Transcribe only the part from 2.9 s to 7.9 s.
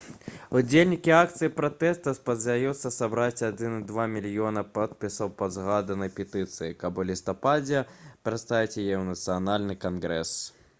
сабраць 1,2 мільёна подпісаў пад згаданай петыцыяй каб у лістападзе